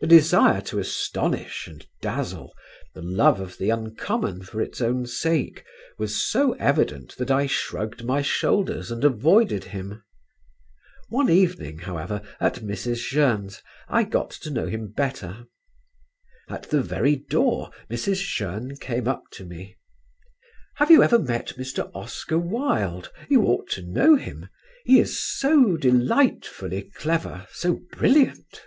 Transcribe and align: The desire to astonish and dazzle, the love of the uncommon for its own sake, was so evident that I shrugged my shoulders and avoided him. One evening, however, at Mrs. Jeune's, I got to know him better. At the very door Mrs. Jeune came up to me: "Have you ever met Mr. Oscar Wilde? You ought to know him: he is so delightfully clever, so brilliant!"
The 0.00 0.06
desire 0.06 0.60
to 0.60 0.78
astonish 0.78 1.66
and 1.66 1.86
dazzle, 2.02 2.52
the 2.92 3.00
love 3.00 3.40
of 3.40 3.56
the 3.56 3.70
uncommon 3.70 4.42
for 4.42 4.60
its 4.60 4.82
own 4.82 5.06
sake, 5.06 5.64
was 5.96 6.26
so 6.30 6.52
evident 6.56 7.16
that 7.16 7.30
I 7.30 7.46
shrugged 7.46 8.04
my 8.04 8.20
shoulders 8.20 8.90
and 8.90 9.02
avoided 9.02 9.64
him. 9.64 10.02
One 11.08 11.30
evening, 11.30 11.78
however, 11.78 12.20
at 12.38 12.56
Mrs. 12.56 12.98
Jeune's, 13.08 13.62
I 13.88 14.02
got 14.02 14.28
to 14.32 14.50
know 14.50 14.66
him 14.66 14.88
better. 14.94 15.46
At 16.50 16.64
the 16.64 16.82
very 16.82 17.16
door 17.16 17.70
Mrs. 17.88 18.22
Jeune 18.22 18.76
came 18.76 19.08
up 19.08 19.22
to 19.30 19.46
me: 19.46 19.78
"Have 20.74 20.90
you 20.90 21.02
ever 21.02 21.18
met 21.18 21.54
Mr. 21.56 21.90
Oscar 21.94 22.36
Wilde? 22.38 23.10
You 23.30 23.46
ought 23.46 23.70
to 23.70 23.80
know 23.80 24.16
him: 24.16 24.50
he 24.84 25.00
is 25.00 25.18
so 25.18 25.78
delightfully 25.78 26.90
clever, 26.94 27.46
so 27.54 27.80
brilliant!" 27.92 28.60